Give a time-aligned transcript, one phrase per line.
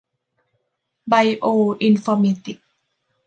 [1.07, 1.45] ไบโอ
[1.83, 2.67] อินฟอร์เมติกส์